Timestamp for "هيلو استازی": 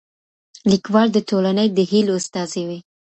1.91-2.63